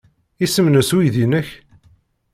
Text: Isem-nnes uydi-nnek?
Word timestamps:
Isem-nnes 0.45 0.89
uydi-nnek? 0.97 1.47